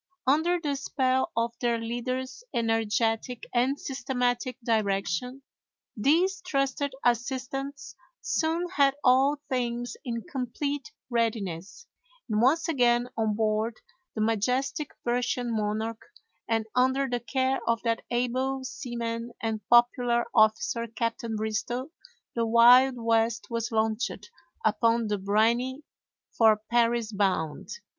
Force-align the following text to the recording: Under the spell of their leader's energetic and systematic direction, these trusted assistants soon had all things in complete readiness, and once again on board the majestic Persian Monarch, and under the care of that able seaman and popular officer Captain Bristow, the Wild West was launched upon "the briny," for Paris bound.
Under 0.25 0.59
the 0.59 0.75
spell 0.75 1.31
of 1.37 1.53
their 1.59 1.77
leader's 1.77 2.43
energetic 2.55 3.45
and 3.53 3.79
systematic 3.79 4.57
direction, 4.63 5.43
these 5.95 6.41
trusted 6.41 6.91
assistants 7.05 7.93
soon 8.19 8.67
had 8.77 8.95
all 9.03 9.37
things 9.47 9.95
in 10.03 10.23
complete 10.23 10.91
readiness, 11.11 11.85
and 12.27 12.41
once 12.41 12.67
again 12.67 13.09
on 13.15 13.35
board 13.35 13.75
the 14.15 14.21
majestic 14.21 14.89
Persian 15.03 15.55
Monarch, 15.55 16.01
and 16.49 16.65
under 16.73 17.07
the 17.07 17.19
care 17.19 17.59
of 17.67 17.79
that 17.83 18.01
able 18.09 18.63
seaman 18.63 19.29
and 19.39 19.61
popular 19.69 20.25
officer 20.33 20.87
Captain 20.87 21.35
Bristow, 21.35 21.91
the 22.33 22.47
Wild 22.47 22.95
West 22.97 23.51
was 23.51 23.71
launched 23.71 24.31
upon 24.65 25.09
"the 25.09 25.19
briny," 25.19 25.83
for 26.35 26.59
Paris 26.71 27.11
bound. 27.11 27.69